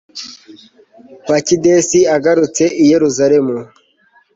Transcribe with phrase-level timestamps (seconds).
[1.29, 3.57] bakidesi agarutse i yeruzalemu